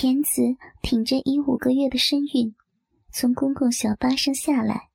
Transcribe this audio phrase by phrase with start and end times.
[0.00, 0.40] 田子
[0.80, 2.54] 挺着已五个月的身孕，
[3.12, 4.88] 从公共小巴上下来。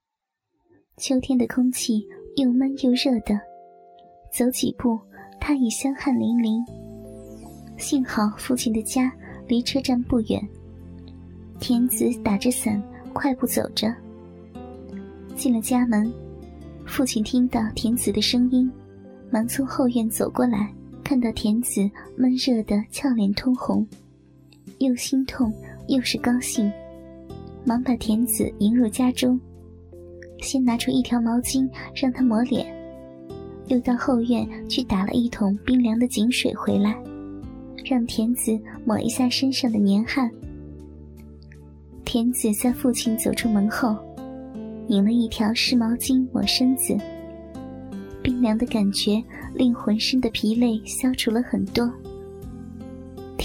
[0.98, 2.04] 秋天的空气
[2.38, 3.40] 又闷又热的，
[4.34, 5.00] 走几步，
[5.40, 6.60] 他已香汗淋漓。
[7.78, 9.14] 幸好父亲的家
[9.48, 10.42] 离车站不远，
[11.60, 12.82] 田子打着伞
[13.14, 13.94] 快步走着。
[15.36, 16.12] 进了家门，
[16.84, 18.68] 父亲听到田子的声音，
[19.30, 21.88] 忙从后院走过来，看到田子
[22.18, 23.88] 闷热的俏脸通红，
[24.80, 25.54] 又心痛
[25.88, 26.72] 又是高兴，
[27.64, 29.40] 忙把田子迎入家中。
[30.42, 32.68] 先拿出一条毛巾让他抹脸，
[33.68, 36.96] 又到后院去打了一桶冰凉的井水回来，
[37.86, 40.30] 让田子抹一下身上的黏汗。
[42.04, 43.96] 田子在父亲走出门后，
[44.88, 46.96] 拧了一条湿毛巾抹身子，
[48.22, 51.90] 冰凉的感觉令浑身的疲累消除了很多。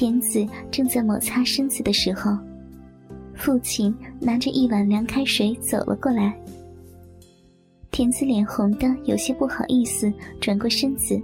[0.01, 2.35] 田子正在抹擦身子的时候，
[3.35, 6.35] 父亲拿着一碗凉开水走了过来。
[7.91, 10.11] 田子脸红的有些不好意思，
[10.41, 11.21] 转过身子，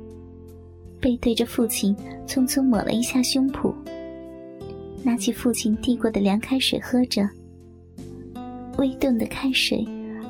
[1.01, 3.75] 背对着父亲，匆匆抹了一下胸脯，
[5.03, 7.27] 拿起父亲递过的凉开水喝着。
[8.77, 9.89] 微冻的开水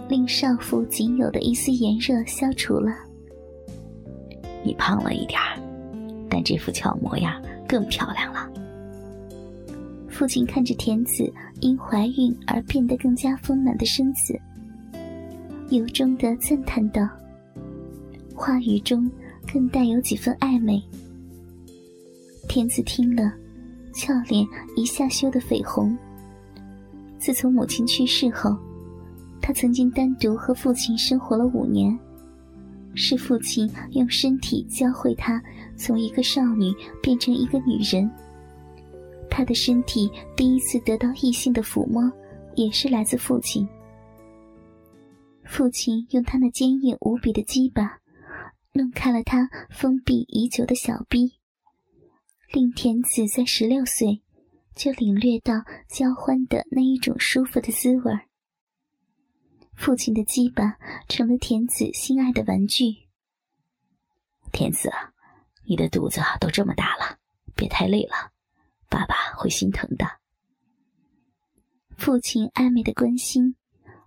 [0.08, 2.92] 令少妇仅有的一丝炎热消除了。
[4.62, 5.58] 你胖了一点儿，
[6.30, 8.50] 但这副俏模样更漂亮了。
[10.08, 14.38] 父亲看着田子因怀孕而变得更加丰满的身子。
[15.68, 17.06] 由衷的赞叹道，
[18.34, 19.10] 话语中
[19.52, 20.82] 更带有几分暧昧。
[22.48, 23.32] 田子听了，
[23.92, 25.96] 俏脸一下羞得绯红。
[27.18, 28.56] 自从母亲去世后，
[29.42, 31.98] 他曾经单独和父亲生活了五年，
[32.94, 35.42] 是父亲用身体教会他
[35.76, 38.10] 从一个少女变成一个女人。
[39.28, 42.10] 她的身体第一次得到异性的抚摸，
[42.54, 43.68] 也是来自父亲。
[45.44, 48.00] 父亲用他那坚硬无比的鸡巴，
[48.72, 51.38] 弄开了他封闭已久的小臂，
[52.52, 54.22] 令田子在十六岁
[54.74, 55.54] 就领略到
[55.88, 58.12] 交欢的那一种舒服的滋味
[59.74, 62.84] 父亲的鸡巴成了田子心爱的玩具。
[64.50, 65.12] 田子啊，
[65.66, 67.18] 你的肚子都这么大了，
[67.54, 68.32] 别太累了，
[68.88, 70.06] 爸爸会心疼的。
[71.96, 73.56] 父亲暧昧的关心。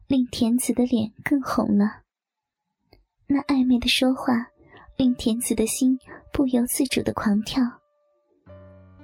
[0.09, 2.01] 令田子的脸更红了。
[3.27, 4.47] 那暧昧的说话，
[4.97, 5.99] 令田子的心
[6.33, 7.61] 不由自主的狂跳。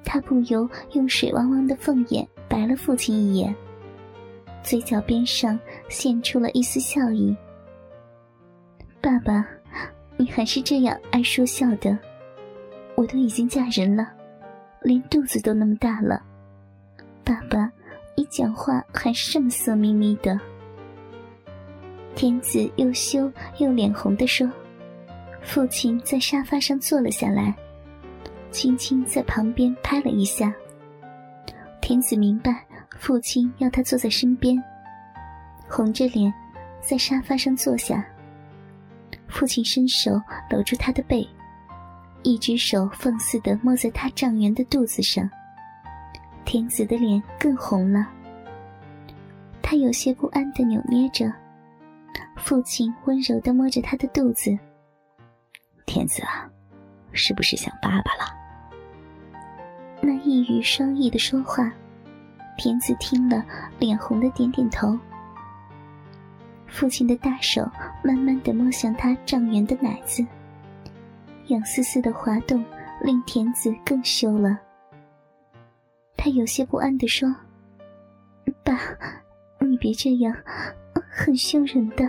[0.03, 3.55] 他不由用水汪汪的凤眼白了父亲一眼，
[4.63, 7.37] 嘴角边上现出了一丝笑意。
[8.99, 9.45] 爸爸，
[10.17, 11.95] 你还是这样爱说笑的。
[12.95, 14.11] 我都已经嫁人了，
[14.81, 16.21] 连肚子都那么大了。
[17.23, 17.71] 爸爸，
[18.15, 20.39] 你讲话还是这么色眯眯的。
[22.15, 24.49] 天子又羞又脸红地说
[25.43, 27.53] ：“父亲在沙发上坐了下来，
[28.51, 30.53] 轻轻在旁边拍了一下。
[31.81, 32.65] 天子明白
[32.97, 34.57] 父亲要他坐在身边，
[35.67, 36.33] 红着脸
[36.79, 38.05] 在沙发上坐下。
[39.27, 40.11] 父亲伸手
[40.49, 41.27] 搂住他的背，
[42.25, 45.29] 一只手放肆地摸在他胀圆的肚子上。
[46.43, 48.07] 田子的脸更红了，
[49.61, 51.31] 他有些不安地扭捏着。”
[52.35, 54.57] 父亲温柔的摸着他的肚子。
[55.85, 56.49] 田子啊，
[57.11, 58.33] 是不是想爸爸了？
[60.01, 61.71] 那一语双意的说话，
[62.57, 63.45] 田子听了，
[63.77, 64.97] 脸红的点点头。
[66.67, 67.63] 父亲的大手
[68.03, 70.25] 慢慢的摸向他胀圆的奶子，
[71.47, 72.63] 痒丝丝的滑动，
[73.01, 74.59] 令田子更羞了。
[76.17, 77.33] 他有些不安的说
[78.63, 78.79] ：“爸，
[79.59, 80.35] 你别这样。”
[81.17, 82.07] 很凶人的，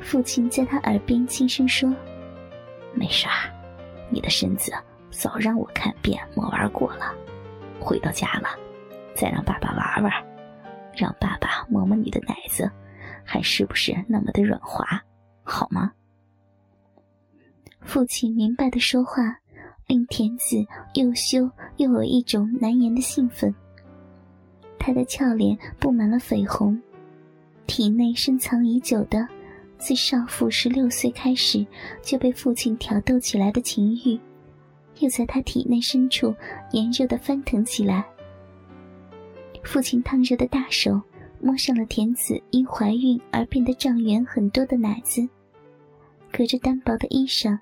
[0.00, 1.88] 父亲在他耳边轻声说
[2.94, 3.48] ：“没事儿，
[4.10, 4.72] 你的身子
[5.08, 7.14] 早让我看遍摸玩过了。
[7.80, 8.48] 回到家了，
[9.14, 10.12] 再让爸爸玩玩，
[10.96, 12.68] 让爸爸摸摸你的奶子，
[13.24, 14.84] 还是不是那么的软滑，
[15.44, 15.92] 好吗？”
[17.84, 19.38] 父亲明白的说话，
[19.86, 20.56] 令田子
[20.94, 23.54] 又羞又有一种难言的兴奋。
[24.78, 26.80] 他的俏脸布满了绯红。
[27.66, 29.26] 体内深藏已久的，
[29.78, 31.66] 自少妇十六岁开始
[32.02, 34.18] 就被父亲挑逗起来的情欲，
[34.98, 36.34] 又在他体内深处
[36.72, 38.04] 炎热的翻腾起来。
[39.62, 41.00] 父亲烫热的大手
[41.40, 45.26] 摸上了田子因怀孕而变得胀圆很多的奶子，
[46.32, 47.58] 隔着单薄的衣裳，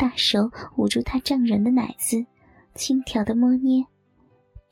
[0.00, 2.24] 大手捂住她胀软的奶子，
[2.74, 3.84] 轻佻的摸捏，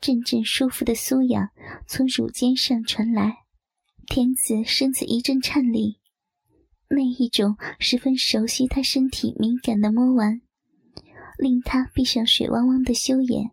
[0.01, 1.51] 阵阵舒服的酥痒
[1.85, 3.43] 从乳尖上传来，
[4.07, 5.99] 天子身子一阵颤栗。
[6.87, 10.41] 那一种十分熟悉他身体敏感的摸完，
[11.37, 13.51] 令他闭上水汪汪的羞眼。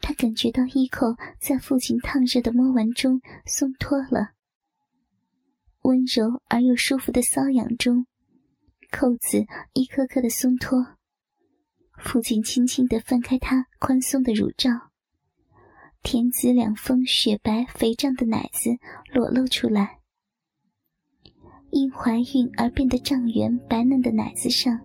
[0.00, 4.34] 他感觉到衣扣在父亲烫热的摸完中松脱了，
[5.82, 8.06] 温柔而又舒服的瘙痒中，
[8.90, 10.84] 扣子一颗颗的松脱。
[11.98, 14.70] 父亲轻轻地翻开他宽松的乳罩，
[16.02, 18.70] 甜紫两峰雪白肥胀的奶子
[19.12, 19.98] 裸露出来。
[21.70, 24.80] 因怀孕而变得胀圆白嫩的奶子上，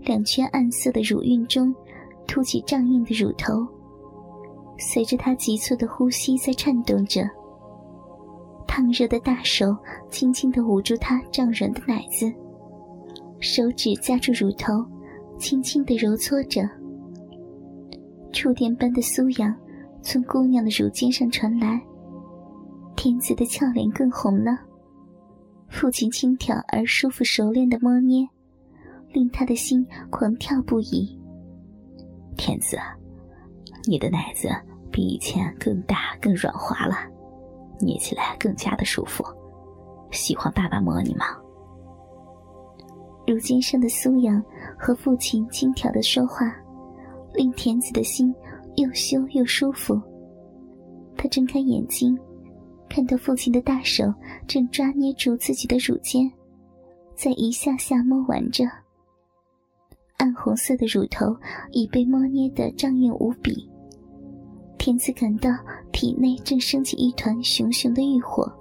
[0.00, 1.74] 两圈暗色的乳晕中
[2.26, 3.66] 凸起胀硬的乳头，
[4.78, 7.22] 随着他急促的呼吸在颤动着。
[8.66, 9.66] 烫热的大手
[10.10, 12.30] 轻轻地捂住他胀软的奶子，
[13.44, 14.84] 手指夹住乳头。
[15.36, 16.62] 轻轻的揉搓着，
[18.32, 19.54] 触电般的酥痒
[20.00, 21.82] 从姑娘的乳尖上传来，
[22.94, 24.56] 天子的俏脸更红了。
[25.68, 28.24] 父亲轻佻而舒服、熟练的摸捏，
[29.12, 31.20] 令他的心狂跳不已。
[32.36, 32.78] 天子，
[33.86, 34.48] 你的奶子
[34.92, 36.94] 比以前更大、更软滑了，
[37.80, 39.24] 捏起来更加的舒服。
[40.12, 41.26] 喜欢爸爸摸你吗？
[43.26, 44.42] 乳尖上的酥痒
[44.78, 46.54] 和父亲轻佻的说话，
[47.32, 48.34] 令田子的心
[48.76, 50.00] 又羞又舒服。
[51.16, 52.18] 他睁开眼睛，
[52.88, 54.12] 看到父亲的大手
[54.46, 56.30] 正抓捏住自己的乳尖，
[57.14, 58.64] 在一下下摸玩着。
[60.18, 61.34] 暗红色的乳头
[61.72, 63.68] 已被摸捏得胀硬无比。
[64.78, 65.50] 田子感到
[65.92, 68.52] 体内正升起一团熊熊的欲火，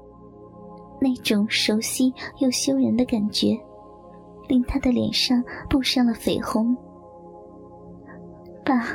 [1.02, 3.60] 那种熟悉又羞人的感觉。
[4.54, 6.78] 令他的脸上布上了绯红。
[8.64, 8.86] 爸，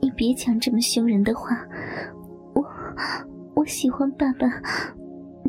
[0.00, 1.66] 你别讲这么羞人的话，
[2.54, 2.64] 我
[3.56, 4.46] 我喜欢爸爸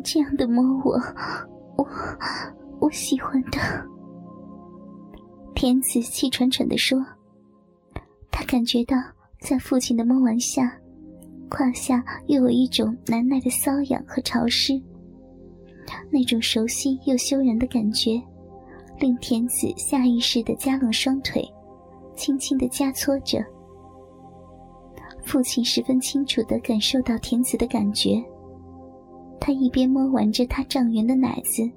[0.02, 1.00] 这样的摸我，
[1.76, 1.86] 我
[2.80, 3.58] 我喜欢的。
[5.54, 6.98] 天子气喘喘地说
[8.32, 8.96] ：“他感觉到
[9.40, 10.76] 在父亲的摸完下，
[11.48, 14.72] 胯下又有一种难耐的瘙痒和潮湿，
[16.10, 18.20] 那种熟悉又羞人的感觉。”
[18.98, 21.46] 令田子下意识的夹拢双腿，
[22.14, 23.44] 轻轻的夹搓着。
[25.22, 28.22] 父亲十分清楚的感受到田子的感觉，
[29.40, 31.68] 他一边摸玩着他胀圆的奶子，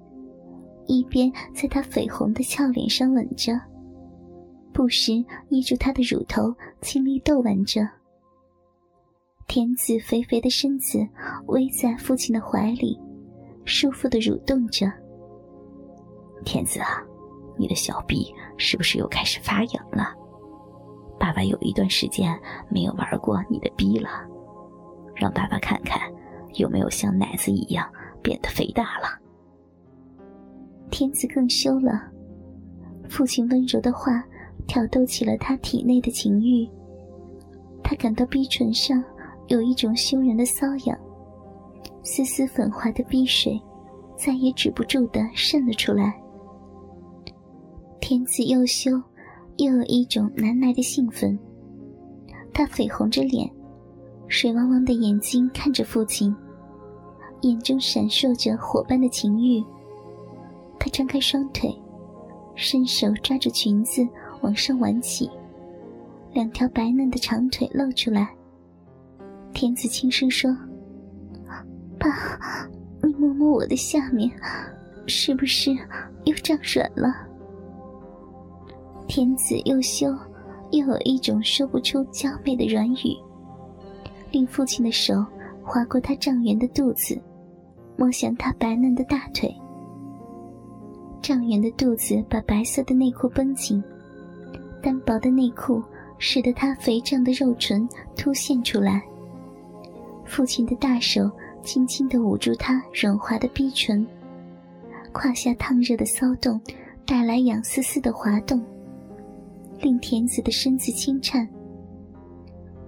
[0.86, 3.60] 一边在他绯红的俏脸上吻着，
[4.72, 5.14] 不时
[5.50, 7.82] 捏住她的乳头，亲力逗玩着。
[9.48, 11.00] 田子肥肥的身子
[11.48, 12.98] 偎在父亲的怀里，
[13.66, 14.90] 舒服的蠕动着。
[16.44, 17.04] 天子啊。
[17.58, 20.16] 你的小臂是不是又开始发痒了？
[21.20, 22.34] 爸爸有一段时间
[22.70, 24.10] 没有玩过你的逼了，
[25.14, 26.00] 让爸爸看看
[26.54, 27.86] 有没有像奶子一样
[28.24, 29.20] 变得肥大了。
[30.90, 32.10] 天子更羞了，
[33.10, 34.24] 父亲温柔的话
[34.66, 36.66] 挑逗起了他体内的情欲，
[37.84, 39.04] 他感到逼唇上
[39.48, 40.98] 有一种羞人的瘙痒，
[42.04, 43.62] 丝丝粉滑的逼水
[44.16, 46.18] 再也止不住的渗了出来。
[48.10, 48.90] 天子又羞，
[49.58, 51.38] 又有一种难耐的兴奋。
[52.52, 53.48] 他绯红着脸，
[54.28, 56.36] 水汪汪的眼睛看着父亲，
[57.42, 59.64] 眼中闪烁着火般的情欲。
[60.80, 61.72] 他张开双腿，
[62.56, 64.02] 伸手抓住裙子
[64.42, 65.30] 往上挽起，
[66.34, 68.28] 两条白嫩的长腿露出来。
[69.54, 70.50] 天子轻声说
[72.00, 72.10] ：“爸，
[73.04, 74.32] 你摸摸我的下面，
[75.06, 75.70] 是不是
[76.26, 77.14] 又胀软了？”
[79.10, 80.16] 天子又羞，
[80.70, 83.18] 又有一种说不出娇媚的软语，
[84.32, 85.26] 令父亲的手
[85.64, 87.20] 划过他胀圆的肚子，
[87.98, 89.52] 摸向他白嫩的大腿。
[91.24, 93.84] 胀圆的肚子把白色的内裤绷紧，
[94.80, 95.84] 单薄的内裤
[96.20, 99.02] 使得他肥胀的肉唇凸现出来。
[100.24, 101.28] 父亲的大手
[101.64, 104.06] 轻轻地捂住他软滑的逼唇，
[105.12, 106.62] 胯下烫热的骚动
[107.08, 108.64] 带来痒丝丝的滑动。
[109.82, 111.48] 令田子的身子轻颤，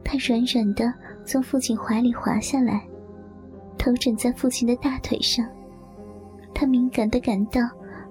[0.03, 0.93] 他软软的
[1.25, 2.85] 从父亲怀里滑下来，
[3.77, 5.45] 头枕在父亲的大腿上。
[6.53, 7.61] 他敏感的感到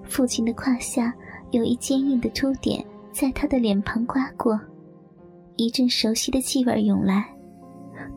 [0.03, 1.13] 父亲的胯下
[1.51, 4.59] 有一坚硬的凸点，在他的脸庞刮过，
[5.57, 7.29] 一阵熟悉的气味涌来，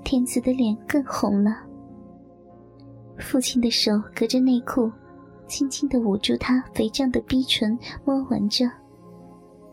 [0.03, 1.57] 田子的脸更红了。
[3.19, 4.91] 父亲的手隔着内裤，
[5.47, 8.69] 轻轻的捂住他肥胀的逼唇，摸玩着。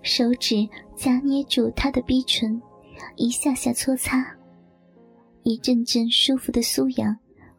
[0.03, 2.62] 手指夹捏住他的逼唇，
[3.15, 4.36] 一下下搓擦，
[5.43, 7.17] 一阵阵舒服的酥痒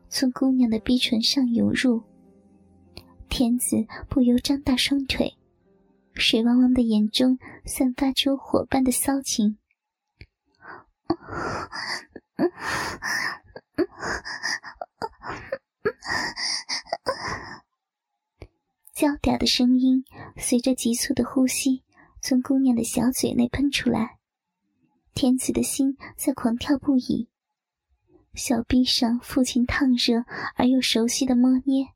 [0.09, 2.03] 从姑娘的逼唇上涌入，
[3.29, 3.77] 天子
[4.09, 5.37] 不由张大双腿，
[6.15, 9.57] 水汪汪的眼中散发出火般的骚情。
[18.95, 20.05] 娇嗲的声音
[20.37, 21.83] 随着急促的呼吸
[22.33, 24.17] 从姑娘的小嘴内喷出来，
[25.13, 27.29] 天子的心在狂跳不已。
[28.33, 30.25] 小臂上父亲烫热
[30.57, 31.89] 而又熟悉的摸捏，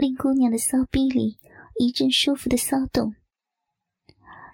[0.00, 1.38] 令姑娘的骚逼里
[1.78, 3.14] 一阵舒服的骚动。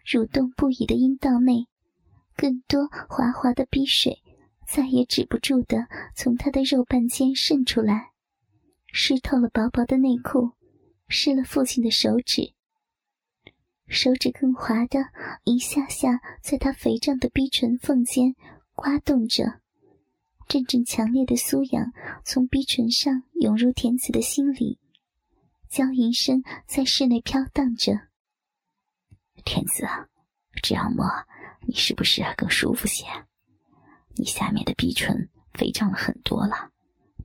[0.04, 1.68] 蠕动不已的阴道内，
[2.36, 4.22] 更多滑滑的逼水
[4.68, 8.10] 再也止不住的从她的肉瓣间渗出来，
[8.92, 10.50] 湿透了薄薄的内裤。
[11.08, 12.52] 湿了父亲的手指，
[13.88, 14.98] 手指更滑的，
[15.44, 18.34] 一下下在他肥胀的逼唇缝间
[18.74, 19.60] 刮动着，
[20.48, 21.92] 阵阵强烈的酥痒
[22.24, 24.78] 从逼唇上涌入田子的心里，
[25.68, 27.92] 娇吟声在室内飘荡着。
[29.44, 29.86] 田子，
[30.62, 31.04] 这样摸
[31.66, 33.04] 你是不是更舒服些？
[34.14, 36.70] 你下面的逼唇肥胀了很多了，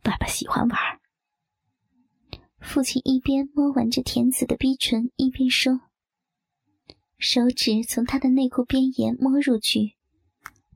[0.01, 0.79] 爸爸喜欢玩。
[2.59, 5.79] 父亲一边摸完着田子的逼唇，一边说
[7.17, 9.95] ：“手指从他的内裤边沿摸入去，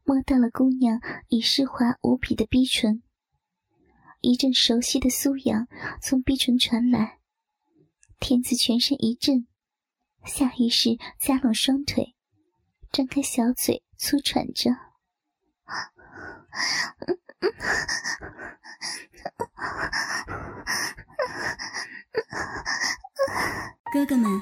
[0.04, 3.04] 摸到了姑娘已湿滑无比的逼唇。
[4.22, 5.68] 一阵熟悉的酥痒
[6.02, 7.20] 从逼唇传来，
[8.20, 9.46] 天子全身一震，
[10.26, 12.16] 下意识夹拢双腿，
[12.92, 14.72] 张开小嘴粗喘着。”
[23.94, 24.42] 哥哥们，